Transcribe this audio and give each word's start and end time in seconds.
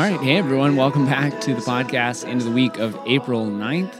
All 0.00 0.06
right. 0.06 0.20
Hey, 0.20 0.38
everyone. 0.38 0.76
Welcome 0.76 1.04
back 1.04 1.42
to 1.42 1.52
the 1.52 1.60
podcast 1.60 2.26
into 2.26 2.46
the 2.46 2.50
week 2.50 2.78
of 2.78 2.98
April 3.04 3.44
9th, 3.44 3.92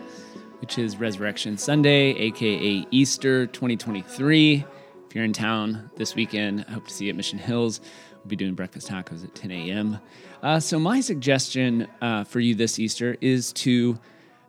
which 0.63 0.79
is 0.79 0.97
Resurrection 0.97 1.59
Sunday, 1.59 2.13
aka 2.13 2.87
Easter 2.91 3.47
2023. 3.49 4.65
If 5.07 5.15
you're 5.15 5.25
in 5.27 5.35
town 5.35 5.91
this 5.97 6.15
weekend, 6.15 6.65
I 6.67 6.73
hope 6.73 6.89
to 6.89 6.95
see 6.95 7.05
you 7.05 7.11
at 7.11 7.17
Mission 7.17 7.39
Hills. 7.39 7.83
We'll 8.15 8.29
be 8.29 8.37
doing 8.37 8.55
breakfast 8.55 8.89
tacos 8.89 9.23
at 9.23 9.35
10 9.35 9.51
a.m. 9.51 9.99
Uh, 10.43 10.59
so, 10.59 10.79
my 10.79 11.03
suggestion 11.03 11.87
uh, 12.01 12.25
for 12.25 12.41
you 12.41 12.55
this 12.55 12.79
Easter 12.79 13.19
is 13.21 13.53
to 13.53 13.99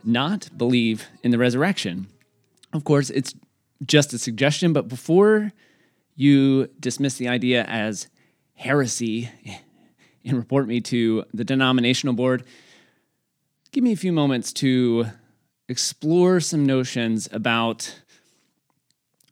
not 0.05 0.47
believe 0.57 1.05
in 1.21 1.31
the 1.31 1.37
resurrection. 1.37 2.07
Of 2.71 2.85
course, 2.85 3.09
it's 3.09 3.35
just 3.85 4.13
a 4.13 4.17
suggestion, 4.17 4.71
but 4.71 4.87
before 4.87 5.51
you 6.15 6.69
dismiss 6.79 7.15
the 7.15 7.27
idea 7.27 7.65
as 7.65 8.07
heresy 8.53 9.29
and 10.25 10.37
report 10.37 10.67
me 10.67 10.81
to 10.81 11.25
the 11.33 11.43
denominational 11.43 12.13
board, 12.13 12.43
give 13.71 13.83
me 13.83 13.91
a 13.91 13.97
few 13.97 14.11
moments 14.11 14.53
to 14.53 15.05
explore 15.67 16.39
some 16.39 16.65
notions 16.65 17.29
about 17.31 18.01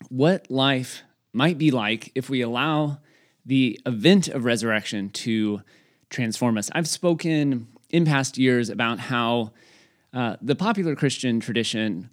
what 0.10 0.50
life 0.50 1.04
might 1.34 1.58
be 1.58 1.72
like 1.72 2.12
if 2.16 2.30
we 2.30 2.42
allow 2.42 3.00
the 3.46 3.80
event 3.86 4.28
of 4.28 4.46
resurrection 4.46 5.10
to 5.10 5.62
transform 6.10 6.58
us. 6.58 6.70
I've 6.74 6.88
spoken 6.88 7.68
in 7.90 8.06
past 8.06 8.38
years 8.38 8.70
about 8.70 9.00
how 9.00 9.52
uh, 10.14 10.38
the 10.42 10.56
popular 10.56 10.96
Christian 10.96 11.40
tradition 11.40 12.10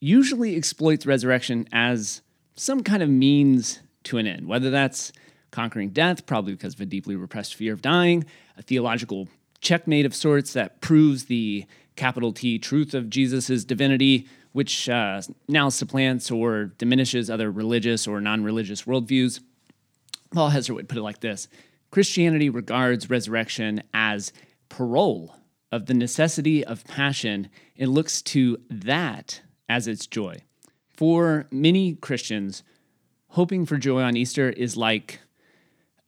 usually 0.00 0.56
exploits 0.56 1.06
resurrection 1.06 1.68
as 1.72 2.22
some 2.54 2.82
kind 2.82 3.02
of 3.02 3.08
means 3.08 3.80
to 4.04 4.18
an 4.18 4.26
end, 4.26 4.46
whether 4.46 4.70
that's 4.70 5.12
conquering 5.50 5.90
death, 5.90 6.26
probably 6.26 6.52
because 6.52 6.74
of 6.74 6.80
a 6.80 6.86
deeply 6.86 7.16
repressed 7.16 7.54
fear 7.54 7.72
of 7.72 7.82
dying, 7.82 8.24
a 8.56 8.62
theological 8.62 9.28
checkmate 9.60 10.06
of 10.06 10.14
sorts 10.14 10.52
that 10.52 10.80
proves 10.80 11.24
the 11.24 11.66
capital 11.96 12.32
T 12.32 12.58
truth 12.58 12.94
of 12.94 13.10
Jesus' 13.10 13.64
divinity, 13.64 14.28
which 14.52 14.88
uh, 14.88 15.20
now 15.48 15.68
supplants 15.68 16.30
or 16.30 16.66
diminishes 16.78 17.30
other 17.30 17.50
religious 17.50 18.06
or 18.06 18.20
non 18.20 18.44
religious 18.44 18.82
worldviews. 18.82 19.40
Paul 20.32 20.50
Hessert 20.50 20.74
would 20.74 20.88
put 20.88 20.98
it 20.98 21.02
like 21.02 21.20
this 21.20 21.48
Christianity 21.90 22.50
regards 22.50 23.10
resurrection 23.10 23.82
as 23.94 24.32
parole 24.68 25.36
of 25.72 25.86
the 25.86 25.94
necessity 25.94 26.64
of 26.64 26.84
passion. 26.84 27.48
It 27.76 27.88
looks 27.88 28.22
to 28.22 28.58
that 28.70 29.40
as 29.68 29.88
its 29.88 30.06
joy. 30.06 30.42
For 30.88 31.46
many 31.50 31.94
Christians, 31.94 32.62
hoping 33.28 33.66
for 33.66 33.76
joy 33.76 34.02
on 34.02 34.16
Easter 34.16 34.50
is 34.50 34.76
like 34.76 35.20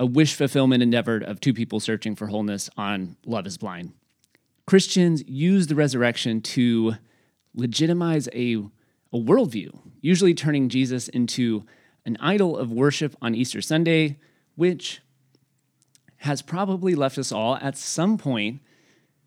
a 0.01 0.07
wish 0.07 0.35
fulfillment 0.35 0.83
endeavor 0.83 1.17
of 1.17 1.41
two 1.41 1.53
people 1.53 1.81
searching 1.81 2.15
for 2.15 2.29
wholeness 2.29 2.71
on 2.77 3.17
Love 3.27 3.47
is 3.47 3.59
Blind. 3.59 3.93
Christians 4.67 5.25
use 5.27 5.67
the 5.67 5.75
resurrection 5.75 6.41
to 6.43 6.97
legitimize 7.55 8.29
a, 8.35 8.57
a 9.13 9.17
worldview, 9.17 9.77
usually 10.01 10.35
turning 10.35 10.69
Jesus 10.69 11.09
into 11.09 11.65
an 12.05 12.17
idol 12.21 12.57
of 12.57 12.71
worship 12.71 13.17
on 13.21 13.35
Easter 13.35 13.61
Sunday, 13.61 14.19
which 14.55 15.01
has 16.19 16.43
probably 16.43 16.95
left 16.95 17.19
us 17.19 17.33
all 17.33 17.57
at 17.57 17.77
some 17.77 18.19
point 18.19 18.61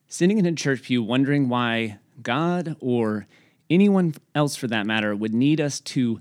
sitting 0.07 0.38
in 0.38 0.46
a 0.46 0.51
church 0.53 0.84
pew 0.84 1.01
wondering 1.01 1.50
why 1.50 1.97
God 2.22 2.75
or 2.79 3.28
anyone 3.69 4.13
else 4.35 4.56
for 4.56 4.67
that 4.67 4.85
matter 4.85 5.16
would 5.16 5.34
need 5.34 5.62
us 5.62 5.79
to 5.79 6.19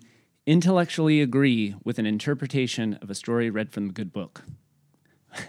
intellectually 0.50 1.20
agree 1.20 1.76
with 1.84 2.00
an 2.00 2.06
interpretation 2.06 2.98
of 3.00 3.08
a 3.08 3.14
story 3.14 3.48
read 3.48 3.70
from 3.70 3.86
the 3.86 3.92
good 3.92 4.12
book. 4.12 4.42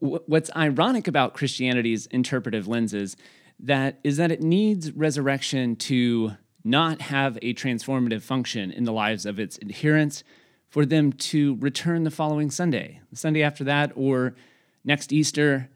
What's 0.00 0.50
ironic 0.54 1.08
about 1.08 1.32
Christianity's 1.32 2.04
interpretive 2.08 2.68
lenses 2.68 3.16
that 3.58 3.98
is 4.04 4.18
that 4.18 4.30
it 4.30 4.42
needs 4.42 4.92
resurrection 4.92 5.76
to 5.76 6.32
not 6.62 7.00
have 7.00 7.38
a 7.40 7.54
transformative 7.54 8.20
function 8.20 8.70
in 8.70 8.84
the 8.84 8.92
lives 8.92 9.24
of 9.24 9.40
its 9.40 9.58
adherents 9.62 10.22
for 10.68 10.84
them 10.84 11.10
to 11.14 11.56
return 11.60 12.04
the 12.04 12.10
following 12.10 12.50
Sunday, 12.50 13.00
the 13.10 13.16
Sunday 13.16 13.42
after 13.42 13.64
that, 13.64 13.92
or 13.96 14.34
next 14.84 15.10
Easter. 15.10 15.70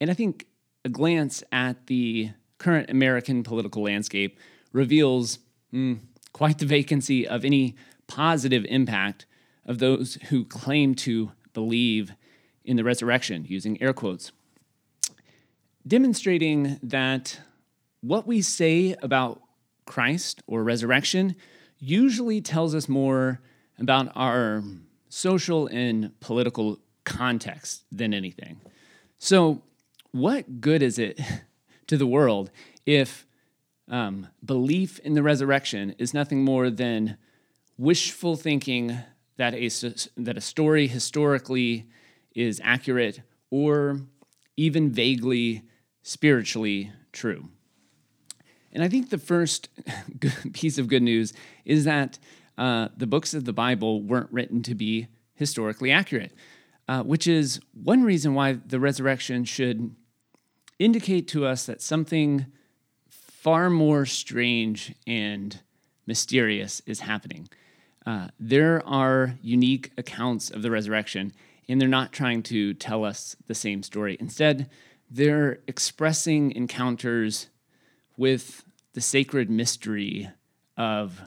And 0.00 0.10
I 0.10 0.14
think 0.14 0.46
a 0.82 0.88
glance 0.88 1.42
at 1.52 1.88
the 1.88 2.30
current 2.56 2.88
American 2.88 3.42
political 3.42 3.82
landscape 3.82 4.38
reveals 4.72 5.40
mm, 5.74 5.98
quite 6.32 6.56
the 6.56 6.66
vacancy 6.66 7.28
of 7.28 7.44
any 7.44 7.76
positive 8.08 8.66
impact 8.68 9.26
of 9.64 9.78
those 9.78 10.14
who 10.30 10.44
claim 10.44 10.94
to 10.96 11.30
believe 11.52 12.12
in 12.64 12.76
the 12.76 12.84
resurrection, 12.84 13.44
using 13.48 13.80
air 13.80 13.92
quotes, 13.92 14.32
demonstrating 15.86 16.78
that 16.82 17.40
what 18.00 18.26
we 18.26 18.42
say 18.42 18.96
about 19.02 19.40
Christ 19.86 20.42
or 20.46 20.62
resurrection 20.64 21.36
usually 21.78 22.40
tells 22.40 22.74
us 22.74 22.88
more 22.88 23.40
about 23.78 24.10
our 24.14 24.62
social 25.08 25.66
and 25.68 26.18
political 26.20 26.78
context 27.04 27.84
than 27.90 28.12
anything. 28.12 28.60
So, 29.18 29.62
what 30.12 30.60
good 30.60 30.82
is 30.82 30.98
it 30.98 31.20
to 31.86 31.96
the 31.96 32.06
world 32.06 32.50
if 32.86 33.26
um, 33.88 34.28
belief 34.44 34.98
in 35.00 35.14
the 35.14 35.22
resurrection 35.22 35.94
is 35.98 36.12
nothing 36.12 36.44
more 36.44 36.70
than 36.70 37.16
wishful 37.78 38.36
thinking 38.36 38.98
that 39.36 39.54
a, 39.54 39.70
that 40.16 40.36
a 40.36 40.40
story 40.40 40.88
historically 40.88 41.88
is 42.34 42.60
accurate 42.62 43.22
or 43.50 44.00
even 44.56 44.90
vaguely 44.90 45.62
spiritually 46.02 46.92
true? 47.12 47.48
And 48.72 48.82
I 48.82 48.88
think 48.88 49.10
the 49.10 49.18
first 49.18 49.68
piece 50.52 50.76
of 50.78 50.88
good 50.88 51.02
news 51.02 51.32
is 51.64 51.84
that 51.84 52.18
uh, 52.58 52.88
the 52.96 53.06
books 53.06 53.32
of 53.32 53.44
the 53.44 53.52
Bible 53.52 54.02
weren't 54.02 54.32
written 54.32 54.62
to 54.64 54.74
be 54.74 55.06
historically 55.34 55.92
accurate, 55.92 56.32
uh, 56.88 57.02
which 57.02 57.26
is 57.26 57.60
one 57.72 58.02
reason 58.02 58.34
why 58.34 58.54
the 58.54 58.80
resurrection 58.80 59.44
should 59.44 59.94
indicate 60.78 61.28
to 61.28 61.46
us 61.46 61.66
that 61.66 61.80
something 61.80 62.46
far 63.08 63.70
more 63.70 64.04
strange 64.04 64.94
and 65.06 65.60
mysterious 66.06 66.82
is 66.86 67.00
happening. 67.00 67.48
Uh, 68.08 68.28
there 68.40 68.82
are 68.88 69.34
unique 69.42 69.92
accounts 69.98 70.48
of 70.48 70.62
the 70.62 70.70
resurrection, 70.70 71.30
and 71.68 71.78
they're 71.78 71.86
not 71.86 72.10
trying 72.10 72.42
to 72.42 72.72
tell 72.72 73.04
us 73.04 73.36
the 73.48 73.54
same 73.54 73.82
story. 73.82 74.16
Instead, 74.18 74.70
they're 75.10 75.58
expressing 75.66 76.50
encounters 76.52 77.50
with 78.16 78.64
the 78.94 79.02
sacred 79.02 79.50
mystery 79.50 80.26
of 80.78 81.20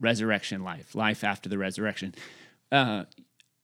resurrection 0.00 0.64
life, 0.64 0.94
life 0.94 1.22
after 1.22 1.50
the 1.50 1.58
resurrection. 1.58 2.14
Uh, 2.72 3.04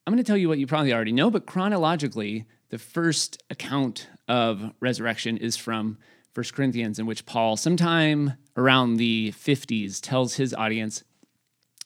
I'm 0.06 0.12
going 0.12 0.18
to 0.18 0.22
tell 0.22 0.36
you 0.36 0.50
what 0.50 0.58
you 0.58 0.66
probably 0.66 0.92
already 0.92 1.12
know, 1.12 1.30
but 1.30 1.46
chronologically, 1.46 2.44
the 2.68 2.76
first 2.76 3.42
account 3.48 4.10
of 4.28 4.74
resurrection 4.78 5.38
is 5.38 5.56
from 5.56 5.96
1 6.34 6.44
Corinthians, 6.52 6.98
in 6.98 7.06
which 7.06 7.24
Paul, 7.24 7.56
sometime 7.56 8.34
around 8.58 8.96
the 8.96 9.32
50s, 9.32 10.02
tells 10.02 10.34
his 10.34 10.52
audience 10.52 11.02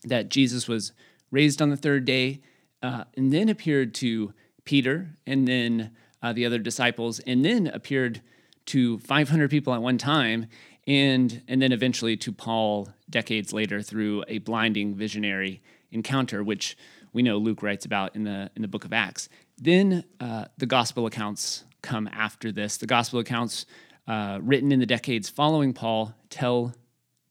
that 0.04 0.28
Jesus 0.28 0.68
was 0.68 0.92
raised 1.30 1.62
on 1.62 1.70
the 1.70 1.76
third 1.76 2.04
day 2.04 2.40
uh, 2.82 3.04
and 3.16 3.32
then 3.32 3.48
appeared 3.48 3.94
to 3.94 4.32
Peter 4.64 5.10
and 5.26 5.46
then 5.46 5.92
uh, 6.22 6.32
the 6.32 6.46
other 6.46 6.58
disciples, 6.58 7.18
and 7.20 7.44
then 7.44 7.66
appeared 7.66 8.22
to 8.66 8.98
500 8.98 9.50
people 9.50 9.74
at 9.74 9.82
one 9.82 9.98
time 9.98 10.46
and 10.86 11.42
and 11.48 11.62
then 11.62 11.72
eventually 11.72 12.16
to 12.16 12.32
Paul 12.32 12.88
decades 13.08 13.52
later 13.52 13.82
through 13.82 14.24
a 14.28 14.38
blinding 14.38 14.94
visionary 14.94 15.62
encounter, 15.90 16.42
which 16.42 16.76
we 17.12 17.22
know 17.22 17.38
Luke 17.38 17.62
writes 17.62 17.84
about 17.84 18.16
in 18.16 18.24
the 18.24 18.50
in 18.56 18.62
the 18.62 18.68
book 18.68 18.84
of 18.84 18.92
Acts. 18.92 19.28
Then 19.58 20.04
uh, 20.20 20.46
the 20.58 20.66
gospel 20.66 21.06
accounts 21.06 21.64
come 21.82 22.08
after 22.12 22.50
this. 22.50 22.76
The 22.76 22.86
gospel 22.86 23.20
accounts 23.20 23.66
uh, 24.06 24.38
written 24.42 24.72
in 24.72 24.80
the 24.80 24.86
decades 24.86 25.28
following 25.28 25.72
Paul 25.72 26.14
tell 26.30 26.74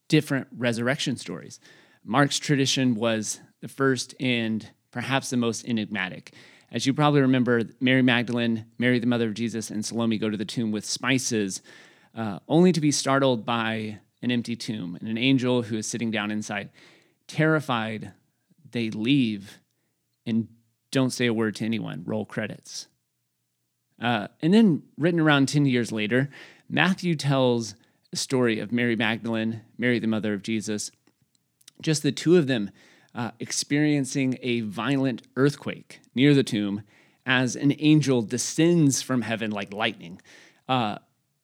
different 0.08 0.48
resurrection 0.58 1.18
stories. 1.18 1.60
Mark's 2.04 2.40
tradition 2.40 2.96
was 2.96 3.40
the 3.62 3.68
first 3.68 4.16
and 4.20 4.68
perhaps 4.92 5.30
the 5.30 5.38
most 5.38 5.66
enigmatic. 5.66 6.34
As 6.72 6.86
you 6.86 6.94
probably 6.94 7.22
remember, 7.22 7.64
Mary 7.80 8.02
Magdalene, 8.02 8.66
Mary 8.78 9.00
the 9.00 9.08
mother 9.08 9.28
of 9.28 9.34
Jesus, 9.34 9.70
and 9.70 9.86
Salome 9.86 10.18
go 10.18 10.30
to 10.30 10.38
the 10.38 10.46
tomb 10.46 10.72
with 10.72 10.86
spices 10.86 11.62
uh, 12.16 12.40
only 12.48 12.72
to 12.72 12.82
be 12.82 12.92
startled 12.92 13.46
by 13.46 14.00
an 14.22 14.32
empty 14.32 14.56
tomb 14.56 14.96
and 15.00 15.10
an 15.10 15.18
angel 15.18 15.64
who 15.64 15.78
is 15.78 15.88
sitting 15.88 16.12
down 16.12 16.32
inside. 16.32 16.70
Terrified, 17.28 18.14
they 18.72 18.90
leave 18.90 19.60
and 20.26 20.48
don't 20.92 21.12
say 21.12 21.26
a 21.26 21.34
word 21.34 21.56
to 21.56 21.66
anyone. 21.66 22.04
Roll 22.06 22.26
credits. 22.26 22.88
Uh, 24.02 24.28
and 24.42 24.54
then, 24.54 24.84
written 24.98 25.20
around 25.20 25.48
10 25.48 25.66
years 25.66 25.92
later, 25.92 26.30
Matthew 26.70 27.16
tells 27.16 27.76
a 28.12 28.16
story 28.16 28.60
of 28.60 28.72
Mary 28.72 28.96
Magdalene, 28.96 29.62
Mary, 29.78 30.00
the 30.00 30.08
mother 30.08 30.34
of 30.34 30.42
Jesus, 30.44 30.92
just 31.82 32.04
the 32.04 32.12
two 32.12 32.38
of 32.38 32.48
them 32.48 32.72
uh, 33.14 33.32
experiencing 33.40 34.38
a 34.42 34.62
violent 34.62 35.24
earthquake 35.36 36.00
near 36.16 36.34
the 36.34 36.44
tomb 36.44 36.84
as 37.26 37.56
an 37.56 37.74
angel 37.80 38.22
descends 38.22 39.02
from 39.02 39.22
heaven 39.22 39.52
like 39.52 39.74
lightning. 39.74 40.22
Uh, 40.68 40.98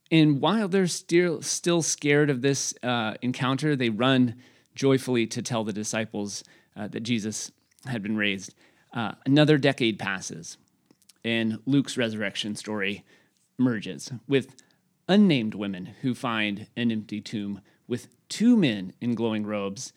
and 0.10 0.42
while 0.42 0.68
they're 0.68 0.88
still 0.88 1.42
still 1.42 1.82
scared 1.82 2.30
of 2.30 2.42
this 2.42 2.74
uh, 2.84 3.16
encounter, 3.22 3.76
they 3.76 3.90
run 3.90 4.36
joyfully 4.74 5.28
to 5.28 5.42
tell 5.42 5.64
the 5.64 5.74
disciples 5.74 6.44
uh, 6.76 6.88
that 6.88 7.02
Jesus 7.02 7.52
had 7.86 8.02
been 8.02 8.16
raised. 8.16 8.54
Uh, 8.94 9.14
another 9.26 9.58
decade 9.58 10.00
passes, 10.00 10.58
and 11.26 11.60
Luke's 11.66 11.98
resurrection 11.98 12.56
story 12.56 13.04
merges 13.58 14.12
with 14.28 14.56
unnamed 15.10 15.56
women 15.56 15.88
who 16.02 16.14
find 16.14 16.68
an 16.76 16.92
empty 16.92 17.20
tomb 17.20 17.62
with 17.88 18.08
two 18.30 18.56
men 18.56 18.94
in 19.02 19.16
glowing 19.16 19.46
robes 19.46 19.94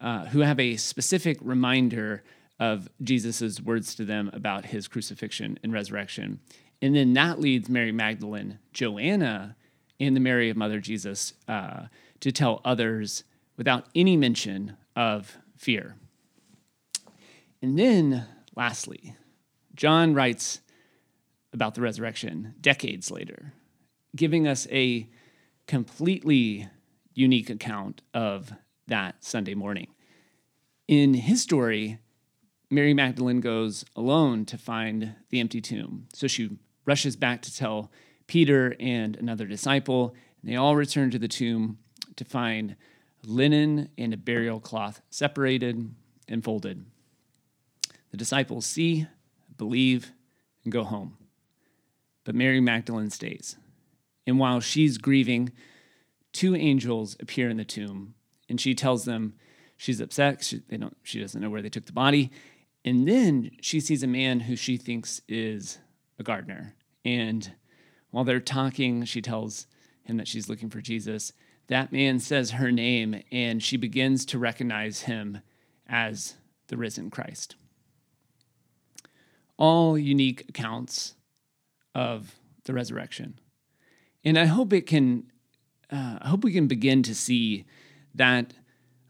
uh, 0.00 0.26
who 0.26 0.40
have 0.40 0.60
a 0.60 0.76
specific 0.76 1.38
reminder 1.40 2.22
of 2.58 2.88
Jesus' 3.02 3.60
words 3.60 3.94
to 3.94 4.04
them 4.04 4.30
about 4.32 4.66
his 4.66 4.88
crucifixion 4.88 5.58
and 5.62 5.72
resurrection. 5.72 6.40
And 6.80 6.94
then 6.94 7.12
that 7.14 7.40
leads 7.40 7.68
Mary 7.68 7.92
Magdalene, 7.92 8.58
Joanna, 8.72 9.56
and 9.98 10.14
the 10.14 10.20
Mary 10.20 10.50
of 10.50 10.56
Mother 10.56 10.80
Jesus 10.80 11.32
uh, 11.48 11.86
to 12.20 12.32
tell 12.32 12.60
others 12.64 13.24
without 13.56 13.86
any 13.94 14.16
mention 14.16 14.76
of 14.94 15.36
fear. 15.56 15.96
And 17.62 17.78
then, 17.78 18.26
lastly, 18.54 19.16
John 19.74 20.14
writes 20.14 20.60
about 21.52 21.74
the 21.74 21.80
resurrection 21.80 22.54
decades 22.60 23.10
later, 23.10 23.54
giving 24.14 24.46
us 24.46 24.66
a 24.70 25.08
completely 25.66 26.68
unique 27.14 27.48
account 27.48 28.02
of 28.12 28.52
that 28.86 29.24
Sunday 29.24 29.54
morning. 29.54 29.88
In 30.88 31.14
his 31.14 31.42
story, 31.42 31.98
Mary 32.70 32.94
Magdalene 32.94 33.40
goes 33.40 33.84
alone 33.94 34.44
to 34.46 34.58
find 34.58 35.14
the 35.30 35.40
empty 35.40 35.60
tomb. 35.60 36.08
So 36.12 36.26
she 36.26 36.58
rushes 36.84 37.16
back 37.16 37.42
to 37.42 37.54
tell 37.54 37.90
Peter 38.26 38.74
and 38.80 39.16
another 39.16 39.46
disciple, 39.46 40.14
and 40.40 40.50
they 40.50 40.56
all 40.56 40.76
return 40.76 41.10
to 41.10 41.18
the 41.18 41.28
tomb 41.28 41.78
to 42.16 42.24
find 42.24 42.76
linen 43.24 43.88
and 43.98 44.12
a 44.14 44.16
burial 44.16 44.60
cloth 44.60 45.00
separated 45.10 45.94
and 46.28 46.44
folded. 46.44 46.84
The 48.10 48.16
disciples 48.16 48.66
see, 48.66 49.06
believe, 49.56 50.12
and 50.64 50.72
go 50.72 50.84
home. 50.84 51.16
But 52.24 52.34
Mary 52.34 52.60
Magdalene 52.60 53.10
stays. 53.10 53.56
And 54.26 54.38
while 54.38 54.60
she's 54.60 54.98
grieving, 54.98 55.52
two 56.32 56.56
angels 56.56 57.16
appear 57.20 57.48
in 57.48 57.56
the 57.56 57.64
tomb, 57.64 58.14
and 58.48 58.60
she 58.60 58.74
tells 58.74 59.04
them 59.04 59.34
she's 59.76 60.00
upset. 60.00 60.44
She, 60.44 60.62
they 60.68 60.76
don't, 60.76 60.96
she 61.02 61.20
doesn't 61.20 61.40
know 61.40 61.50
where 61.50 61.62
they 61.62 61.68
took 61.68 61.86
the 61.86 61.92
body. 61.92 62.30
And 62.84 63.06
then 63.06 63.50
she 63.60 63.80
sees 63.80 64.02
a 64.02 64.08
man 64.08 64.40
who 64.40 64.56
she 64.56 64.76
thinks 64.76 65.20
is 65.28 65.78
a 66.18 66.22
gardener. 66.22 66.74
And 67.04 67.52
while 68.10 68.24
they're 68.24 68.40
talking, 68.40 69.04
she 69.04 69.20
tells 69.20 69.66
him 70.04 70.16
that 70.18 70.28
she's 70.28 70.48
looking 70.48 70.70
for 70.70 70.80
Jesus. 70.80 71.32
That 71.68 71.92
man 71.92 72.20
says 72.20 72.52
her 72.52 72.70
name, 72.70 73.22
and 73.32 73.60
she 73.62 73.76
begins 73.76 74.24
to 74.26 74.38
recognize 74.38 75.02
him 75.02 75.40
as 75.88 76.36
the 76.68 76.76
risen 76.76 77.10
Christ. 77.10 77.56
All 79.56 79.98
unique 79.98 80.44
accounts 80.48 81.14
of 81.94 82.36
the 82.64 82.72
resurrection. 82.72 83.40
And 84.24 84.38
I 84.38 84.46
hope 84.46 84.72
it 84.72 84.86
can, 84.86 85.30
uh, 85.90 86.18
I 86.20 86.28
hope 86.28 86.44
we 86.44 86.52
can 86.52 86.66
begin 86.66 87.02
to 87.04 87.14
see 87.14 87.64
that 88.16 88.52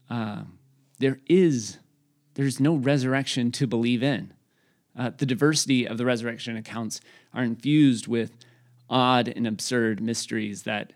uh, 0.09 0.43
there 0.99 1.19
is, 1.27 1.79
there's 2.35 2.59
no 2.59 2.75
resurrection 2.75 3.51
to 3.53 3.67
believe 3.67 4.03
in. 4.03 4.33
Uh, 4.97 5.11
the 5.15 5.25
diversity 5.25 5.87
of 5.87 5.97
the 5.97 6.05
resurrection 6.05 6.57
accounts 6.57 7.01
are 7.33 7.43
infused 7.43 8.07
with 8.07 8.31
odd 8.89 9.27
and 9.27 9.45
absurd 9.45 10.01
mysteries 10.01 10.63
that 10.63 10.93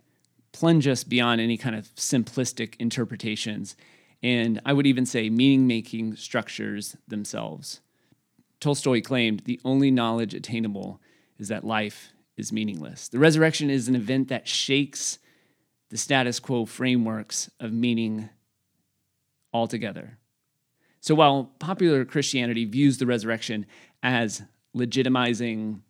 plunge 0.53 0.87
us 0.87 1.03
beyond 1.03 1.39
any 1.39 1.57
kind 1.57 1.75
of 1.75 1.93
simplistic 1.95 2.75
interpretations, 2.79 3.75
and 4.23 4.59
I 4.65 4.73
would 4.73 4.87
even 4.87 5.05
say 5.05 5.29
meaning 5.29 5.67
making 5.67 6.15
structures 6.15 6.95
themselves. 7.07 7.81
Tolstoy 8.59 9.01
claimed 9.01 9.41
the 9.41 9.59
only 9.65 9.91
knowledge 9.91 10.33
attainable 10.33 10.99
is 11.39 11.47
that 11.47 11.63
life 11.63 12.11
is 12.37 12.51
meaningless. 12.51 13.07
The 13.07 13.19
resurrection 13.19 13.69
is 13.69 13.87
an 13.87 13.95
event 13.95 14.27
that 14.29 14.47
shakes 14.47 15.19
the 15.91 15.97
status 15.97 16.39
quo 16.39 16.65
frameworks 16.65 17.51
of 17.59 17.73
meaning 17.73 18.29
altogether. 19.53 20.17
So 21.01 21.13
while 21.13 21.51
popular 21.59 22.05
Christianity 22.05 22.63
views 22.63 22.97
the 22.97 23.05
resurrection 23.05 23.65
as 24.01 24.41
legitimizing 24.75 25.81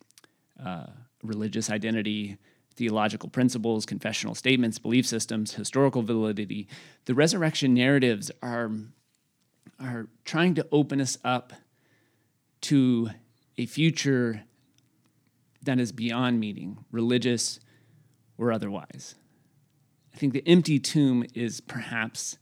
uh, 0.64 0.88
religious 1.22 1.70
identity, 1.70 2.38
theological 2.76 3.30
principles, 3.30 3.86
confessional 3.86 4.34
statements, 4.34 4.80
belief 4.80 5.06
systems, 5.06 5.54
historical 5.54 6.02
validity, 6.02 6.68
the 7.06 7.14
resurrection 7.14 7.76
narratives 7.76 8.32
are, 8.42 8.72
are 9.80 10.08
trying 10.26 10.56
to 10.56 10.66
open 10.72 11.00
us 11.00 11.20
up 11.24 11.54
to 12.62 13.12
a 13.58 13.68
future 13.68 14.44
that 15.62 15.80
is 15.80 15.92
beyond 15.92 16.40
meaning, 16.40 16.84
religious 16.92 17.60
or 18.40 18.52
otherwise. 18.52 19.14
I 20.14 20.18
think 20.18 20.34
the 20.34 20.48
empty 20.48 20.80
tomb 20.80 21.26
is 21.34 21.62
perhaps 21.62 22.38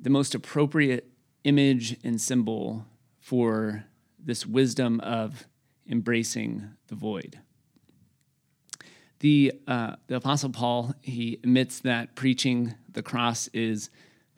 the 0.00 0.10
most 0.10 0.34
appropriate 0.34 1.10
image 1.44 1.96
and 2.04 2.20
symbol 2.20 2.86
for 3.20 3.84
this 4.18 4.46
wisdom 4.46 5.00
of 5.00 5.46
embracing 5.88 6.70
the 6.88 6.94
void. 6.94 7.40
The, 9.20 9.52
uh, 9.66 9.96
the 10.06 10.16
Apostle 10.16 10.50
Paul, 10.50 10.94
he 11.02 11.40
admits 11.42 11.80
that 11.80 12.14
preaching 12.14 12.74
the 12.92 13.02
cross 13.02 13.48
is 13.48 13.90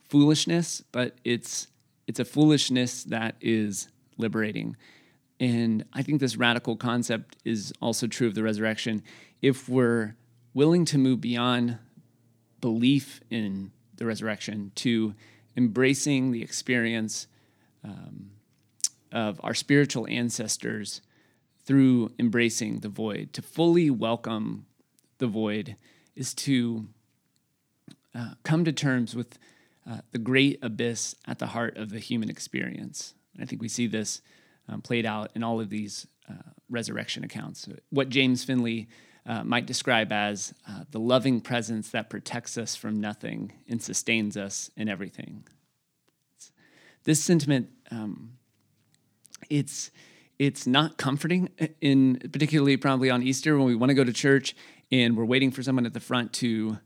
foolishness, 0.09 0.83
but 0.93 1.19
it's, 1.25 1.69
it's 2.07 2.21
a 2.21 2.25
foolishness 2.25 3.05
that 3.05 3.37
is 3.41 3.89
liberating. 4.17 4.77
And 5.39 5.85
I 5.93 6.03
think 6.03 6.21
this 6.21 6.37
radical 6.37 6.77
concept 6.77 7.37
is 7.45 7.73
also 7.81 8.07
true 8.07 8.27
of 8.27 8.35
the 8.35 8.43
resurrection. 8.43 9.03
If 9.43 9.69
we're 9.69 10.17
willing 10.54 10.85
to 10.85 10.99
move 10.99 11.21
beyond 11.21 11.78
belief 12.61 13.21
in 13.30 13.71
the 13.97 14.07
resurrection 14.07 14.73
to 14.75 15.14
embracing 15.57 16.33
the 16.33 16.42
experience 16.42 17.26
um, 17.85 18.30
of 19.12 19.40
our 19.42 19.54
spiritual 19.54 20.07
ancestors 20.09 21.00
through 21.64 22.11
embracing 22.19 22.80
the 22.80 22.88
void, 22.88 23.33
to 23.33 23.42
fully 23.42 23.90
welcome 23.90 24.66
the 25.19 25.26
void 25.26 25.76
is 26.16 26.35
to 26.35 26.88
uh, 28.14 28.30
come 28.42 28.64
to 28.64 28.73
terms 28.73 29.14
with 29.14 29.38
uh, 29.88 29.99
the 30.11 30.19
great 30.19 30.59
abyss 30.62 31.14
at 31.26 31.38
the 31.38 31.49
heart 31.49 31.76
of 31.76 31.90
the 31.90 31.99
human 31.99 32.28
experience. 32.28 33.14
And 33.35 33.42
I 33.42 33.47
think 33.47 33.62
we 33.62 33.69
see 33.69 33.87
this 33.87 34.21
um, 34.69 34.80
played 34.80 35.07
out 35.07 35.30
in 35.35 35.42
all 35.42 35.61
of 35.61 35.71
these 35.71 36.07
uh, 36.28 36.50
resurrection 36.69 37.25
accounts. 37.25 37.69
What 37.90 38.09
James 38.09 38.45
Finley 38.45 38.88
uh, 39.27 39.45
might 39.45 39.67
describe 39.67 40.12
as 40.12 40.55
uh, 40.69 40.85
the 40.91 41.00
loving 41.00 41.41
presence 41.41 41.91
that 41.91 42.11
protects 42.11 42.57
us 42.57 42.75
from 42.75 43.00
nothing 43.00 43.53
and 43.69 43.83
sustains 43.83 44.37
us 44.37 44.71
in 44.77 44.89
everything. 44.89 45.45
It's, 46.35 46.53
this 47.05 47.23
sentiment, 47.23 47.71
um, 47.91 48.33
it's 49.49 49.91
it's 50.39 50.67
not 50.67 50.97
comforting 50.97 51.50
in 51.83 52.19
particularly 52.33 52.79
probably 52.79 53.11
on 53.11 53.23
Easter 53.23 53.59
when 53.59 53.67
we 53.67 53.75
want 53.75 53.91
to 53.91 53.95
go 53.95 54.05
to 54.05 54.12
church 54.12 54.57
and 54.91 55.15
we're 55.15 55.27
waiting 55.27 55.50
for 55.50 55.62
someone 55.62 55.85
at 55.85 55.93
the 55.93 56.00
front 56.00 56.33
to 56.33 56.79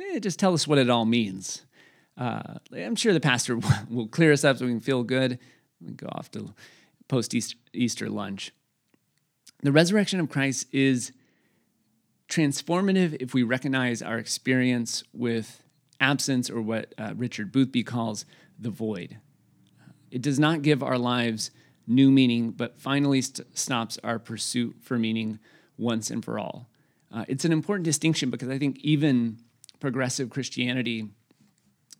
eh, 0.00 0.18
just 0.18 0.38
tell 0.38 0.54
us 0.54 0.66
what 0.66 0.78
it 0.78 0.88
all 0.88 1.04
means. 1.04 1.66
Uh, 2.16 2.54
I'm 2.74 2.96
sure 2.96 3.12
the 3.12 3.20
pastor 3.20 3.58
will 3.90 4.08
clear 4.08 4.32
us 4.32 4.44
up 4.44 4.56
so 4.56 4.64
we 4.64 4.70
can 4.70 4.80
feel 4.80 5.02
good. 5.02 5.38
and 5.84 5.94
go 5.96 6.08
off 6.10 6.30
to 6.30 6.54
post 7.08 7.34
Easter 7.74 8.08
lunch. 8.08 8.52
The 9.62 9.72
resurrection 9.72 10.18
of 10.18 10.30
Christ 10.30 10.66
is 10.72 11.12
transformative 12.32 13.14
if 13.20 13.34
we 13.34 13.42
recognize 13.42 14.00
our 14.00 14.18
experience 14.18 15.04
with 15.12 15.62
absence 16.00 16.48
or 16.48 16.62
what 16.62 16.94
uh, 16.96 17.12
Richard 17.14 17.52
Boothby 17.52 17.84
calls 17.84 18.24
the 18.58 18.70
void. 18.70 19.18
It 20.10 20.22
does 20.22 20.38
not 20.38 20.62
give 20.62 20.82
our 20.82 20.96
lives 20.96 21.50
new 21.86 22.10
meaning, 22.10 22.50
but 22.50 22.80
finally 22.80 23.20
st- 23.20 23.46
stops 23.56 23.98
our 24.02 24.18
pursuit 24.18 24.76
for 24.80 24.98
meaning 24.98 25.38
once 25.76 26.10
and 26.10 26.24
for 26.24 26.38
all. 26.38 26.68
Uh, 27.12 27.26
it's 27.28 27.44
an 27.44 27.52
important 27.52 27.84
distinction 27.84 28.30
because 28.30 28.48
I 28.48 28.58
think 28.58 28.78
even 28.78 29.38
progressive 29.78 30.30
Christianity, 30.30 31.10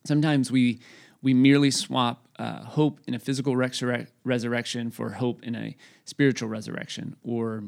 sometimes 0.04 0.50
we 0.50 0.80
we 1.20 1.34
merely 1.34 1.70
swap 1.70 2.26
uh, 2.38 2.64
hope 2.64 2.98
in 3.06 3.14
a 3.14 3.18
physical 3.18 3.54
resur- 3.54 4.08
resurrection 4.24 4.90
for 4.90 5.10
hope 5.10 5.42
in 5.44 5.54
a 5.54 5.76
spiritual 6.04 6.48
resurrection. 6.48 7.14
Or 7.22 7.64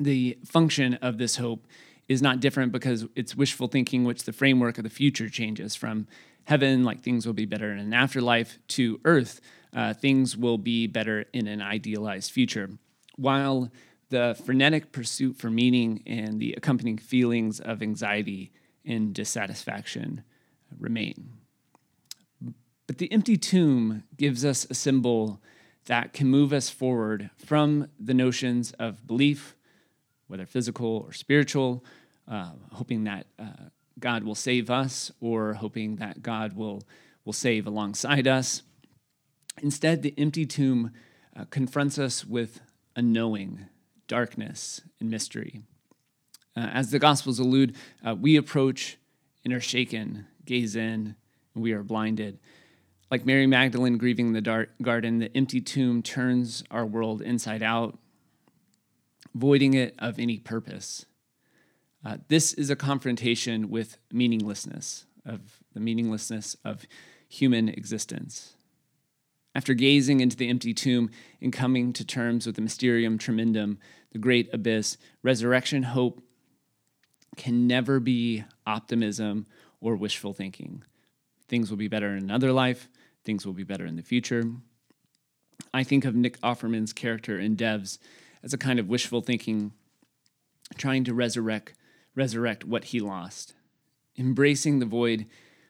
the 0.00 0.38
function 0.44 0.94
of 0.94 1.18
this 1.18 1.36
hope 1.36 1.66
is 2.08 2.20
not 2.20 2.40
different 2.40 2.72
because 2.72 3.06
it's 3.14 3.36
wishful 3.36 3.68
thinking, 3.68 4.02
which 4.02 4.24
the 4.24 4.32
framework 4.32 4.78
of 4.78 4.84
the 4.84 4.90
future 4.90 5.28
changes 5.28 5.76
from 5.76 6.08
heaven, 6.44 6.82
like 6.82 7.02
things 7.02 7.26
will 7.26 7.34
be 7.34 7.46
better 7.46 7.70
in 7.70 7.78
an 7.78 7.94
afterlife, 7.94 8.58
to 8.66 9.00
earth, 9.04 9.40
uh, 9.72 9.94
things 9.94 10.36
will 10.36 10.58
be 10.58 10.86
better 10.88 11.26
in 11.32 11.46
an 11.46 11.62
idealized 11.62 12.32
future. 12.32 12.70
While 13.16 13.70
the 14.08 14.36
frenetic 14.44 14.90
pursuit 14.90 15.36
for 15.36 15.50
meaning 15.50 16.02
and 16.06 16.40
the 16.40 16.54
accompanying 16.54 16.98
feelings 16.98 17.60
of 17.60 17.80
anxiety 17.80 18.50
and 18.84 19.14
dissatisfaction 19.14 20.24
remain. 20.78 21.34
But 22.86 22.98
the 22.98 23.12
empty 23.12 23.36
tomb 23.36 24.02
gives 24.16 24.44
us 24.44 24.66
a 24.68 24.74
symbol 24.74 25.40
that 25.86 26.12
can 26.12 26.26
move 26.26 26.52
us 26.52 26.68
forward 26.68 27.30
from 27.36 27.88
the 27.98 28.14
notions 28.14 28.72
of 28.72 29.06
belief, 29.06 29.54
whether 30.30 30.46
physical 30.46 31.04
or 31.06 31.12
spiritual, 31.12 31.84
uh, 32.28 32.52
hoping 32.72 33.04
that 33.04 33.26
uh, 33.38 33.68
God 33.98 34.22
will 34.22 34.36
save 34.36 34.70
us 34.70 35.10
or 35.20 35.54
hoping 35.54 35.96
that 35.96 36.22
God 36.22 36.54
will, 36.54 36.82
will 37.24 37.32
save 37.32 37.66
alongside 37.66 38.28
us. 38.28 38.62
Instead, 39.60 40.02
the 40.02 40.14
empty 40.16 40.46
tomb 40.46 40.92
uh, 41.36 41.44
confronts 41.50 41.98
us 41.98 42.24
with 42.24 42.60
a 42.94 43.02
knowing, 43.02 43.66
darkness, 44.06 44.80
and 45.00 45.10
mystery. 45.10 45.62
Uh, 46.56 46.60
as 46.72 46.92
the 46.92 47.00
Gospels 47.00 47.40
allude, 47.40 47.74
uh, 48.06 48.14
we 48.14 48.36
approach 48.36 48.98
and 49.44 49.52
are 49.52 49.60
shaken, 49.60 50.26
gaze 50.44 50.76
in, 50.76 51.16
and 51.54 51.62
we 51.62 51.72
are 51.72 51.82
blinded. 51.82 52.38
Like 53.10 53.26
Mary 53.26 53.48
Magdalene 53.48 53.98
grieving 53.98 54.32
the 54.32 54.40
dark 54.40 54.70
garden, 54.80 55.18
the 55.18 55.36
empty 55.36 55.60
tomb 55.60 56.02
turns 56.02 56.62
our 56.70 56.86
world 56.86 57.20
inside 57.20 57.62
out, 57.62 57.98
voiding 59.34 59.74
it 59.74 59.94
of 59.98 60.18
any 60.18 60.38
purpose. 60.38 61.06
Uh, 62.04 62.18
this 62.28 62.52
is 62.54 62.70
a 62.70 62.76
confrontation 62.76 63.70
with 63.70 63.98
meaninglessness, 64.12 65.06
of 65.24 65.60
the 65.74 65.80
meaninglessness 65.80 66.56
of 66.64 66.86
human 67.28 67.68
existence. 67.68 68.54
After 69.54 69.74
gazing 69.74 70.20
into 70.20 70.36
the 70.36 70.48
empty 70.48 70.72
tomb 70.72 71.10
and 71.40 71.52
coming 71.52 71.92
to 71.94 72.04
terms 72.04 72.46
with 72.46 72.56
the 72.56 72.62
mysterium 72.62 73.18
tremendum, 73.18 73.78
the 74.12 74.18
great 74.18 74.48
abyss, 74.52 74.96
resurrection 75.22 75.82
hope 75.82 76.22
can 77.36 77.66
never 77.66 78.00
be 78.00 78.44
optimism 78.66 79.46
or 79.80 79.96
wishful 79.96 80.32
thinking. 80.32 80.84
Things 81.48 81.70
will 81.70 81.76
be 81.76 81.88
better 81.88 82.16
in 82.16 82.22
another 82.22 82.52
life 82.52 82.88
things 83.24 83.46
will 83.46 83.52
be 83.52 83.64
better 83.64 83.86
in 83.86 83.96
the 83.96 84.02
future. 84.02 84.44
I 85.72 85.84
think 85.84 86.04
of 86.04 86.14
Nick 86.14 86.40
Offerman's 86.40 86.92
character 86.92 87.38
in 87.38 87.56
Devs 87.56 87.98
as 88.42 88.52
a 88.52 88.58
kind 88.58 88.78
of 88.78 88.88
wishful 88.88 89.20
thinking, 89.20 89.72
trying 90.76 91.04
to 91.04 91.14
resurrect 91.14 91.74
resurrect 92.16 92.64
what 92.64 92.86
he 92.86 92.98
lost. 92.98 93.54
Embracing 94.18 94.80
the 94.80 94.86
void 94.86 95.26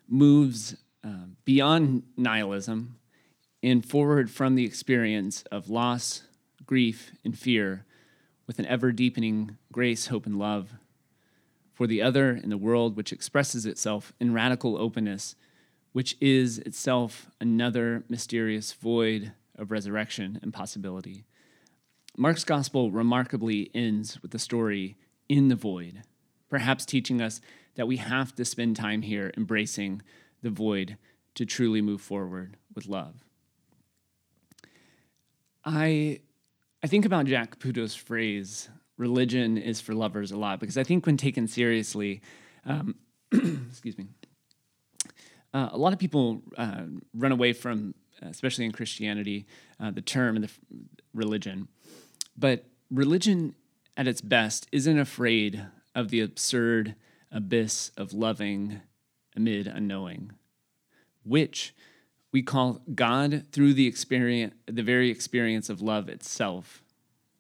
moves 0.09 0.77
uh, 1.05 1.27
beyond 1.45 2.03
nihilism 2.17 2.97
and 3.63 3.85
forward 3.85 4.31
from 4.31 4.55
the 4.55 4.65
experience 4.65 5.43
of 5.53 5.69
loss, 5.69 6.23
grief, 6.65 7.13
and 7.25 7.39
fear 7.39 7.85
with 8.47 8.59
an 8.59 8.65
ever 8.67 8.91
deepening 8.91 9.59
grace, 9.71 10.07
hope, 10.07 10.25
and 10.25 10.39
love 10.39 10.71
for 11.75 11.87
the 11.87 12.01
other 12.01 12.31
in 12.31 12.49
the 12.49 12.57
world, 12.57 12.97
which 12.97 13.13
expresses 13.13 13.67
itself 13.67 14.15
in 14.19 14.33
radical 14.33 14.79
openness 14.79 15.37
which 15.93 16.17
is 16.21 16.59
itself 16.59 17.31
another 17.41 18.05
mysterious 18.09 18.73
void 18.73 19.33
of 19.57 19.71
resurrection 19.71 20.39
and 20.43 20.53
possibility. 20.53 21.25
Mark's 22.17 22.45
gospel 22.45 22.91
remarkably 22.91 23.71
ends 23.75 24.21
with 24.23 24.31
the 24.31 24.39
story 24.39 24.97
in 25.29 25.49
the 25.49 25.57
void, 25.57 26.03
perhaps 26.49 26.85
teaching 26.85 27.21
us 27.21 27.41
that 27.77 27.87
we 27.87 27.97
have 27.97 28.35
to 28.35 28.45
spend 28.45 28.77
time 28.77 29.03
here 29.03 29.33
embracing 29.37 30.03
the 30.43 30.51
void 30.51 30.97
to 31.35 31.47
truly 31.47 31.81
move 31.81 32.01
forward 32.01 32.57
with 32.75 32.87
love. 32.87 33.25
I, 35.65 36.21
I 36.83 36.87
think 36.87 37.05
about 37.05 37.27
Jack 37.27 37.53
Caputo's 37.53 37.95
phrase, 37.95 38.69
religion 38.97 39.57
is 39.57 39.81
for 39.81 39.95
lovers 39.95 40.33
a 40.33 40.37
lot, 40.37 40.61
because 40.61 40.77
I 40.77 40.85
think 40.85 41.07
when 41.07 41.17
taken 41.17 41.47
seriously, 41.47 42.21
um, 42.65 42.97
excuse 43.33 43.97
me, 43.97 44.09
uh, 45.53 45.69
a 45.73 45.79
lot 45.79 45.93
of 45.93 45.99
people 45.99 46.43
uh, 46.57 46.83
run 47.15 47.33
away 47.33 47.53
from, 47.53 47.95
especially 48.23 48.65
in 48.65 48.73
Christianity, 48.73 49.47
uh, 49.79 49.91
the 49.91 50.01
term 50.01 50.37
and 50.37 50.45
the 50.45 50.49
f- 50.49 50.61
religion. 51.15 51.69
But 52.37 52.65
religion, 52.91 53.55
at 53.97 54.09
its 54.09 54.21
best, 54.21 54.67
isn't 54.73 54.99
afraid 54.99 55.67
of 55.95 56.09
the 56.09 56.21
absurd 56.21 56.95
abyss 57.33 57.91
of 57.97 58.13
loving 58.13 58.81
amid 59.37 59.67
unknowing, 59.67 60.33
which 61.25 61.75
we 62.33 62.43
call 62.43 62.81
God 62.95 63.45
through 63.53 63.75
the 63.75 63.87
experience, 63.87 64.55
the 64.67 64.83
very 64.83 65.11
experience 65.11 65.69
of 65.69 65.83
love 65.83 66.09
itself, 66.09 66.83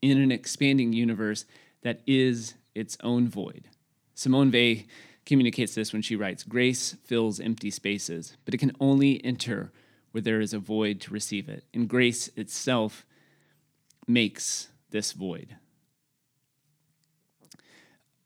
in 0.03 0.19
an 0.19 0.33
expanding 0.33 0.93
universe 0.93 1.45
that 1.83 2.01
is 2.07 2.55
its 2.75 2.97
own 3.03 3.29
void. 3.29 3.69
Simone 4.15 4.51
Weil 4.51 4.85
communicates 5.27 5.75
this 5.75 5.93
when 5.93 6.03
she 6.03 6.17
writes 6.17 6.43
Grace 6.43 6.97
fills 7.05 7.41
empty 7.41 7.71
spaces, 7.71 8.37
but 8.45 8.55
it 8.55 8.59
can 8.59 8.75
only 8.81 9.25
enter 9.25 9.73
where 10.13 10.23
there 10.23 10.41
is 10.41 10.53
a 10.53 10.59
void 10.59 11.01
to 11.03 11.13
receive 11.13 11.49
it. 11.49 11.65
And 11.73 11.89
grace 11.89 12.29
itself 12.37 13.07
makes 14.07 14.69
this 14.91 15.13
void. 15.13 15.57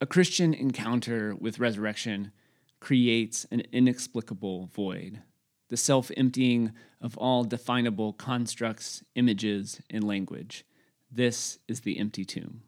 A 0.01 0.07
Christian 0.07 0.53
encounter 0.53 1.35
with 1.35 1.59
resurrection 1.59 2.33
creates 2.81 3.47
an 3.51 3.63
inexplicable 3.73 4.67
void, 4.67 5.23
the 5.69 5.77
self 5.77 6.11
emptying 6.17 6.73
of 7.01 7.17
all 7.17 7.45
definable 7.45 8.13
constructs, 8.13 9.03
images, 9.15 9.81
and 9.89 10.05
language. 10.05 10.65
This 11.11 11.59
is 11.69 11.81
the 11.81 11.99
empty 11.99 12.25
tomb. 12.25 12.63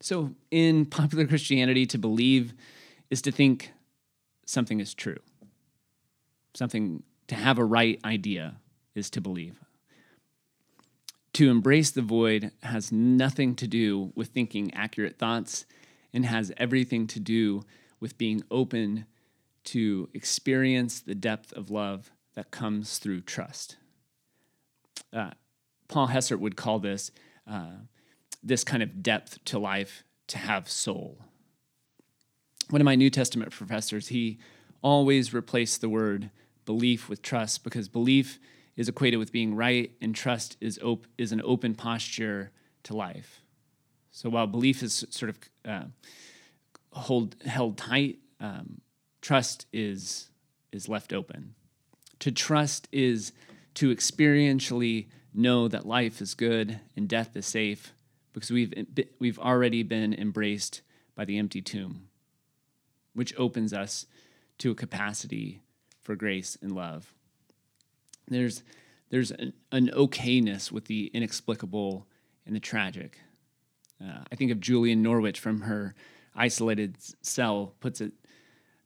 So, 0.00 0.34
in 0.50 0.86
popular 0.86 1.26
Christianity, 1.26 1.86
to 1.86 1.98
believe 1.98 2.54
is 3.10 3.22
to 3.22 3.30
think 3.30 3.72
something 4.46 4.80
is 4.80 4.94
true. 4.94 5.20
Something 6.54 7.04
to 7.28 7.34
have 7.34 7.58
a 7.58 7.64
right 7.64 8.00
idea 8.04 8.56
is 8.94 9.10
to 9.10 9.20
believe. 9.20 9.60
To 11.34 11.50
embrace 11.50 11.90
the 11.90 12.02
void 12.02 12.50
has 12.62 12.92
nothing 12.92 13.54
to 13.56 13.66
do 13.66 14.12
with 14.14 14.28
thinking 14.28 14.72
accurate 14.74 15.18
thoughts 15.18 15.64
and 16.12 16.26
has 16.26 16.52
everything 16.56 17.06
to 17.08 17.20
do 17.20 17.62
with 18.00 18.18
being 18.18 18.42
open 18.50 19.06
to 19.64 20.08
experience 20.12 21.00
the 21.00 21.14
depth 21.14 21.52
of 21.54 21.70
love 21.70 22.10
that 22.34 22.50
comes 22.50 22.98
through 22.98 23.22
trust. 23.22 23.76
Uh, 25.12 25.30
Paul 25.88 26.08
Hessert 26.08 26.38
would 26.38 26.56
call 26.56 26.78
this 26.78 27.10
uh, 27.50 27.76
this 28.42 28.64
kind 28.64 28.82
of 28.82 29.02
depth 29.02 29.42
to 29.46 29.58
life 29.58 30.04
to 30.26 30.38
have 30.38 30.68
soul 30.68 31.18
one 32.72 32.80
of 32.80 32.86
my 32.86 32.94
New 32.94 33.10
Testament 33.10 33.52
professors, 33.52 34.08
he 34.08 34.38
always 34.82 35.34
replaced 35.34 35.82
the 35.82 35.90
word 35.90 36.30
belief 36.64 37.08
with 37.08 37.22
trust 37.22 37.64
because 37.64 37.88
belief 37.88 38.38
is 38.76 38.88
equated 38.88 39.18
with 39.18 39.32
being 39.32 39.54
right 39.54 39.92
and 40.00 40.14
trust 40.14 40.56
is, 40.60 40.78
op- 40.80 41.06
is 41.18 41.32
an 41.32 41.42
open 41.44 41.74
posture 41.74 42.50
to 42.84 42.96
life. 42.96 43.40
So 44.10 44.30
while 44.30 44.46
belief 44.46 44.82
is 44.82 45.04
sort 45.10 45.30
of 45.30 45.38
uh, 45.64 45.84
hold, 46.92 47.36
held 47.44 47.76
tight, 47.76 48.18
um, 48.40 48.80
trust 49.20 49.66
is, 49.72 50.28
is 50.72 50.88
left 50.88 51.12
open. 51.12 51.54
To 52.20 52.32
trust 52.32 52.88
is 52.92 53.32
to 53.74 53.94
experientially 53.94 55.06
know 55.34 55.68
that 55.68 55.86
life 55.86 56.20
is 56.20 56.34
good 56.34 56.80
and 56.96 57.08
death 57.08 57.36
is 57.36 57.46
safe 57.46 57.92
because 58.32 58.50
we've, 58.50 58.72
we've 59.18 59.38
already 59.38 59.82
been 59.82 60.14
embraced 60.14 60.82
by 61.14 61.24
the 61.24 61.38
empty 61.38 61.60
tomb 61.60 62.08
which 63.14 63.34
opens 63.36 63.72
us 63.72 64.06
to 64.58 64.70
a 64.70 64.74
capacity 64.74 65.60
for 66.02 66.14
grace 66.16 66.58
and 66.60 66.72
love. 66.72 67.14
There's, 68.28 68.62
there's 69.10 69.30
an, 69.30 69.52
an 69.70 69.88
okayness 69.88 70.70
with 70.70 70.86
the 70.86 71.10
inexplicable 71.14 72.06
and 72.46 72.54
the 72.54 72.60
tragic. 72.60 73.18
Uh, 74.02 74.24
I 74.30 74.34
think 74.36 74.50
of 74.50 74.60
Julian 74.60 75.02
Norwich 75.02 75.38
from 75.38 75.62
her 75.62 75.94
isolated 76.34 76.96
cell 77.20 77.74
puts 77.80 78.00
it 78.00 78.12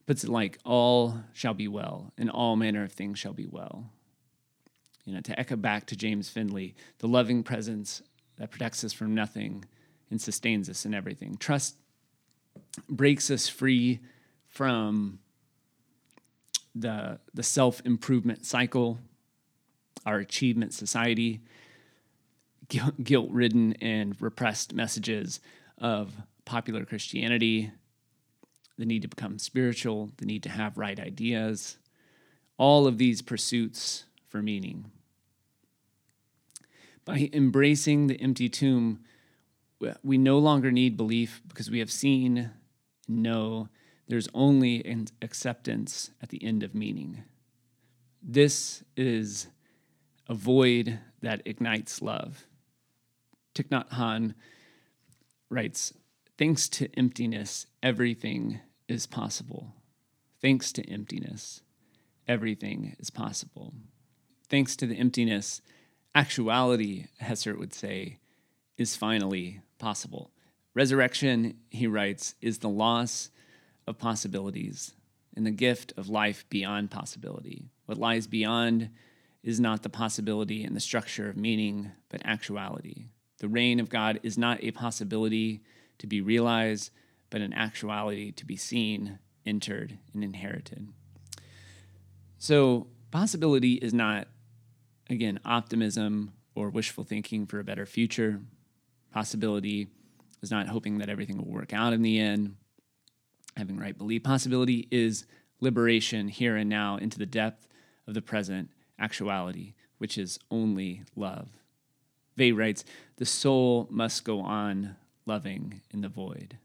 puts 0.07 0.23
it 0.23 0.31
like 0.31 0.59
all 0.65 1.21
shall 1.33 1.55
be 1.55 1.67
well 1.67 2.13
and 2.17 2.31
all 2.31 2.55
manner 2.55 2.85
of 2.85 2.93
things 2.93 3.19
shall 3.19 3.33
be 3.33 3.47
well. 3.47 3.91
You 5.05 5.15
know, 5.15 5.21
to 5.21 5.39
echo 5.39 5.57
back 5.57 5.87
to 5.87 5.97
James 5.97 6.29
Finley, 6.29 6.75
the 6.99 7.09
loving 7.09 7.43
presence 7.43 8.03
that 8.39 8.51
protects 8.51 8.85
us 8.85 8.93
from 8.93 9.15
nothing 9.15 9.65
and 10.11 10.21
sustains 10.21 10.69
us 10.69 10.85
in 10.85 10.95
everything. 10.95 11.37
Trust 11.37 11.77
breaks 12.89 13.31
us 13.31 13.49
free 13.49 14.01
from 14.47 15.19
the, 16.77 17.19
the 17.35 17.43
self 17.43 17.81
improvement 17.85 18.45
cycle, 18.45 18.99
our 20.05 20.19
achievement 20.19 20.75
society, 20.75 21.41
guilt 22.69 23.31
ridden 23.31 23.75
and 23.81 24.21
repressed 24.21 24.75
messages 24.75 25.41
of 25.79 26.15
popular 26.45 26.85
Christianity, 26.85 27.71
the 28.79 28.85
need 28.85 29.03
to 29.03 29.09
become 29.09 29.39
spiritual, 29.39 30.11
the 30.19 30.27
need 30.27 30.43
to 30.43 30.49
have 30.49 30.77
right 30.77 30.99
ideas, 30.99 31.79
all 32.59 32.87
of 32.87 32.99
these 32.99 33.23
pursuits 33.23 34.05
for 34.29 34.43
meaning. 34.43 34.91
By 37.05 37.31
embracing 37.33 38.09
the 38.09 38.21
empty 38.21 38.49
tomb, 38.49 39.01
we 40.03 40.19
no 40.19 40.39
longer 40.39 40.73
need 40.73 40.97
belief 40.97 41.41
because 41.49 41.71
we 41.71 41.79
have 41.79 41.93
seen, 41.93 42.51
know 43.09 43.69
there's 44.09 44.29
only 44.35 44.85
an 44.85 45.09
acceptance 45.21 46.11
at 46.23 46.29
the 46.29 46.43
end 46.45 46.63
of 46.63 46.75
meaning. 46.75 47.25
This 48.23 48.85
is 48.97 49.49
a 50.29 50.35
void 50.35 50.99
that 51.23 51.43
ignites 51.45 52.03
love. 52.03 52.47
Thich 53.55 53.69
Nhat 53.69 53.91
Hanh 53.91 54.35
writes, 55.51 55.93
Thanks 56.39 56.69
to 56.71 56.89
emptiness, 56.99 57.67
everything 57.83 58.61
is 58.89 59.07
possible. 59.07 59.75
Thanks 60.41 60.71
to 60.73 60.89
emptiness, 60.89 61.63
everything 62.29 62.95
is 62.99 63.11
possible. 63.11 63.73
Thanks 64.49 64.77
to 64.77 64.87
the 64.87 64.97
emptiness, 64.97 65.63
actuality, 66.15 67.07
Hessert 67.19 67.59
would 67.59 67.75
say, 67.75 68.19
is 68.77 68.97
finally 68.97 69.61
possible. 69.79 70.31
Resurrection, 70.75 71.55
he 71.71 71.87
writes, 71.87 72.35
is 72.43 72.59
the 72.59 72.69
loss 72.69 73.31
of 73.87 73.99
possibilities 73.99 74.93
and 75.37 75.47
the 75.47 75.51
gift 75.51 75.93
of 75.97 76.09
life 76.09 76.45
beyond 76.49 76.91
possibility. 76.91 77.71
What 77.85 77.99
lies 77.99 78.27
beyond 78.27 78.91
is 79.43 79.61
not 79.61 79.83
the 79.83 79.89
possibility 79.89 80.65
and 80.65 80.75
the 80.75 80.81
structure 80.81 81.29
of 81.29 81.37
meaning, 81.37 81.93
but 82.09 82.21
actuality. 82.25 83.07
The 83.39 83.49
reign 83.49 83.79
of 83.79 83.91
God 83.91 84.19
is 84.23 84.39
not 84.39 84.63
a 84.65 84.71
possibility 84.71 85.63
to 85.99 86.07
be 86.07 86.21
realized, 86.21 86.91
but 87.31 87.41
an 87.41 87.53
actuality 87.53 88.33
to 88.33 88.45
be 88.45 88.57
seen, 88.57 89.19
entered, 89.45 89.99
and 90.13 90.25
inherited. 90.25 90.89
So, 92.39 92.89
possibility 93.11 93.75
is 93.75 93.95
not, 93.95 94.29
again, 95.09 95.39
optimism 95.45 96.33
or 96.55 96.71
wishful 96.71 97.05
thinking 97.05 97.47
for 97.47 97.61
a 97.61 97.65
better 97.65 97.87
future. 97.87 98.41
Possibility 99.13 99.89
is 100.43 100.51
not 100.51 100.69
hoping 100.69 100.99
that 100.99 101.09
everything 101.09 101.39
will 101.39 101.53
work 101.53 101.73
out 101.73 101.93
in 101.93 102.03
the 102.03 102.19
end. 102.19 102.57
Having 103.57 103.79
right 103.79 103.97
belief. 103.97 104.23
Possibility 104.23 104.87
is 104.91 105.25
liberation 105.61 106.29
here 106.29 106.57
and 106.57 106.69
now 106.69 106.97
into 106.97 107.19
the 107.19 107.27
depth 107.27 107.67
of 108.07 108.15
the 108.15 108.23
present 108.23 108.71
actuality, 108.99 109.75
which 109.99 110.19
is 110.19 110.39
only 110.51 111.03
love. 111.15 111.49
Weil 112.39 112.53
writes, 112.53 112.85
The 113.17 113.25
soul 113.25 113.89
must 113.91 114.25
go 114.25 114.41
on 114.41 114.97
loving 115.25 115.81
in 115.91 116.03
the 116.03 116.09
void. 116.09 116.59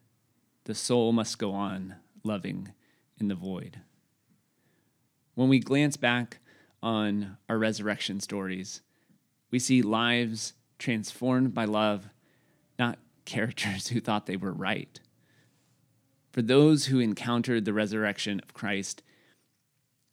The 0.65 0.75
soul 0.75 1.11
must 1.11 1.39
go 1.39 1.53
on 1.53 1.95
loving 2.23 2.73
in 3.19 3.27
the 3.27 3.35
void. 3.35 3.79
When 5.35 5.49
we 5.49 5.59
glance 5.59 5.97
back 5.97 6.39
on 6.83 7.37
our 7.47 7.57
resurrection 7.57 8.19
stories, 8.19 8.81
we 9.49 9.59
see 9.59 9.81
lives 9.81 10.53
transformed 10.77 11.53
by 11.53 11.65
love, 11.65 12.09
not 12.77 12.99
characters 13.25 13.87
who 13.87 14.01
thought 14.01 14.25
they 14.25 14.37
were 14.37 14.51
right. 14.51 14.99
For 16.31 16.41
those 16.41 16.85
who 16.85 16.99
encountered 16.99 17.65
the 17.65 17.73
resurrection 17.73 18.39
of 18.41 18.53
Christ, 18.53 19.03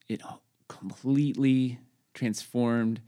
it 0.08 0.20
completely 0.66 1.78
transformed 2.12 3.00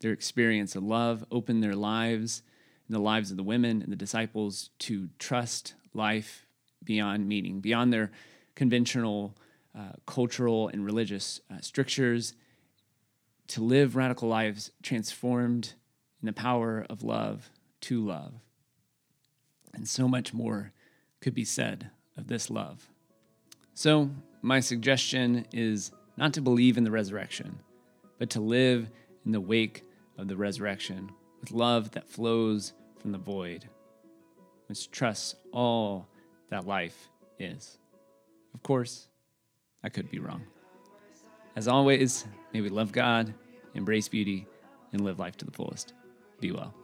their 0.00 0.12
experience 0.12 0.76
of 0.76 0.82
love, 0.82 1.24
opened 1.30 1.62
their 1.62 1.74
lives 1.74 2.42
and 2.86 2.94
the 2.94 3.00
lives 3.00 3.30
of 3.30 3.36
the 3.36 3.42
women 3.42 3.80
and 3.82 3.90
the 3.90 3.96
disciples 3.96 4.70
to 4.80 5.08
trust 5.18 5.74
life 5.94 6.46
beyond 6.84 7.26
meaning, 7.26 7.60
beyond 7.60 7.92
their 7.92 8.10
conventional 8.54 9.34
uh, 9.76 9.92
cultural 10.06 10.68
and 10.68 10.84
religious 10.84 11.40
uh, 11.50 11.60
strictures, 11.60 12.34
to 13.46 13.62
live 13.62 13.96
radical 13.96 14.28
lives 14.28 14.70
transformed 14.82 15.72
in 16.20 16.26
the 16.26 16.32
power 16.32 16.84
of 16.90 17.02
love 17.02 17.50
to 17.80 18.04
love. 18.04 18.34
And 19.72 19.88
so 19.88 20.06
much 20.06 20.34
more 20.34 20.72
could 21.20 21.34
be 21.34 21.44
said 21.44 21.90
of 22.18 22.26
this 22.26 22.50
love. 22.50 22.88
So, 23.74 24.10
my 24.42 24.60
suggestion 24.60 25.46
is 25.52 25.92
not 26.16 26.34
to 26.34 26.40
believe 26.40 26.76
in 26.76 26.84
the 26.84 26.90
resurrection, 26.90 27.60
but 28.18 28.30
to 28.30 28.40
live 28.40 28.90
in 29.24 29.32
the 29.32 29.40
wake 29.40 29.84
of 30.18 30.28
the 30.28 30.36
resurrection 30.36 31.10
with 31.40 31.52
love 31.52 31.92
that 31.92 32.08
flows 32.08 32.72
from 33.00 33.12
the 33.12 33.18
void, 33.18 33.68
which 34.66 34.90
trusts 34.90 35.36
all 35.52 36.08
that 36.50 36.66
life 36.66 37.08
is. 37.38 37.78
Of 38.54 38.62
course, 38.62 39.08
I 39.84 39.88
could 39.88 40.10
be 40.10 40.18
wrong. 40.18 40.42
As 41.54 41.68
always, 41.68 42.26
may 42.52 42.60
we 42.60 42.68
love 42.68 42.92
God, 42.92 43.32
embrace 43.74 44.08
beauty, 44.08 44.46
and 44.92 45.02
live 45.02 45.18
life 45.18 45.36
to 45.38 45.44
the 45.44 45.52
fullest. 45.52 45.92
Be 46.40 46.52
well. 46.52 46.74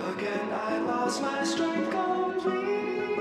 again 0.00 0.52
I 0.52 0.78
lost 0.78 1.22
my 1.22 1.44
strength 1.44 1.90
completely. 1.90 3.17